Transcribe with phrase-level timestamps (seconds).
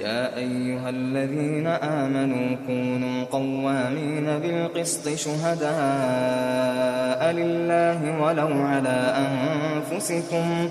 [0.00, 5.70] يا أيها الذين آمنوا كونوا قوامين بالقسط شهداء
[7.32, 10.70] لله ولو على أنفسكم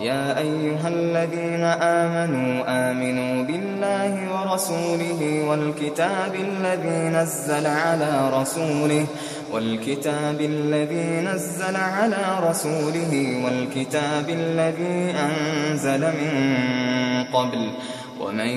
[0.00, 9.06] يا أيها الذين آمنوا آمنوا بالله ورسوله والكتاب الذي نزل على رسوله
[9.52, 17.70] والكتاب الذي نزل على رسوله والكتاب الذي أنزل من قبل
[18.20, 18.48] ومن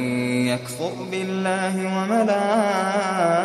[0.47, 3.38] يكفر بالله وملائكته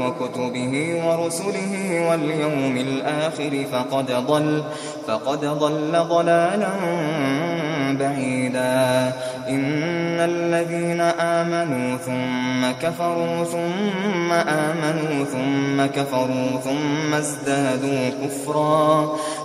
[0.00, 4.62] وكتبه ورسله واليوم الآخر فقد ضل
[5.06, 6.68] فقد ضل ضلالا
[7.98, 9.12] بعيدا.
[9.48, 19.16] إن الذين آمنوا ثم كفروا ثم آمنوا ثم كفروا ثم ازدادوا كفرا.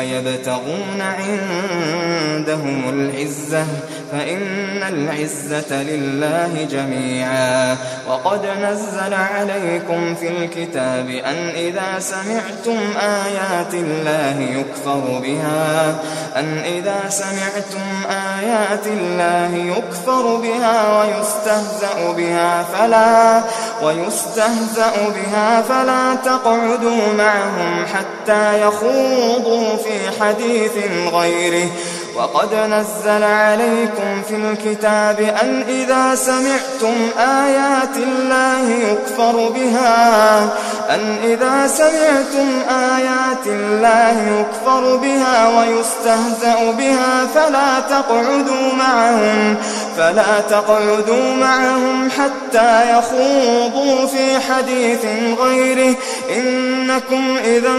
[0.00, 3.66] أيبتغون عندهم العزة
[4.12, 7.76] فإن العزة لله جميعا
[8.10, 15.94] وقد نزل عليكم في الكتاب أن إذا سمعتم آيات الله يكفر بها
[16.36, 23.42] أن إذا سمعتم آيات الله يكفر بها ويستهزأ بها فلا
[23.82, 30.72] ويستهزأ بها فلا تقعدوا معهم حتى يخوضوا في حديث
[31.12, 31.70] غيره.
[32.16, 40.42] وقد نزل عليكم في الكتاب أن إذا سمعتم آيات الله يكفر بها.
[40.90, 49.56] أن إذا سمعتم آيات الله يكفر بها ويستهزأ بها فلا تقعدوا معهم.
[49.96, 55.04] فلا تقعدوا معهم حتى يخوضوا في حديث
[55.40, 55.94] غيره.
[56.36, 57.74] إنكم إذا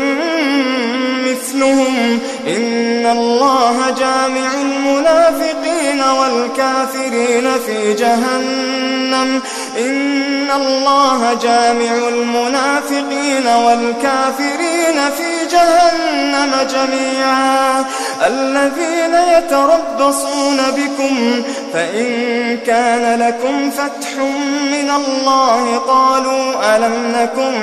[1.26, 2.20] مثلهم.
[2.48, 9.42] إن الله جامع المنافقين والكافرين في جهنم.
[9.78, 17.86] إن الله جامع المنافقين والكافرين في جهنم جميعا.
[18.28, 21.44] الذين يتربصون بكم
[21.74, 24.18] فإن كان لكم فتح
[24.72, 27.54] من الله قالوا ألم نكن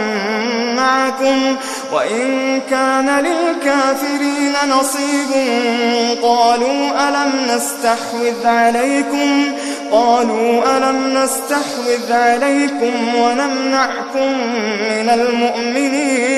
[0.77, 1.57] معكم
[1.93, 5.33] وإن كان للكافرين نصيب
[6.23, 9.45] قالوا ألم نستحوذ عليكم
[9.93, 14.33] قالوا ألم نستحوذ عليكم ونمنعكم
[14.81, 16.38] من المؤمنين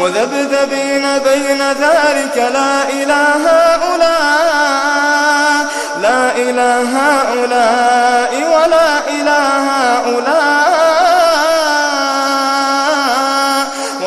[0.00, 3.42] مذبذبين بين ذلك لا إله
[3.74, 4.80] هؤلاء
[6.02, 7.89] لا إله هؤلاء.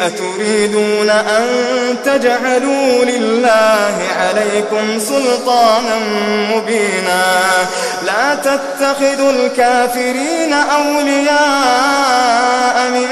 [0.00, 1.46] أتريدون أن
[2.04, 5.98] تجعلوا لله عليكم سلطانا
[6.54, 7.42] مبينا
[8.06, 11.30] لا تتخذوا الكافرين أولياء
[12.90, 13.06] من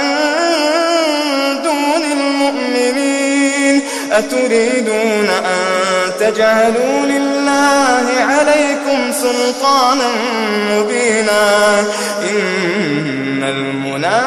[1.64, 3.82] دون المؤمنين
[4.12, 10.08] أتريدون أن تجعلوا لله عليكم سلطانا
[10.70, 11.80] مبينا
[12.22, 12.77] إن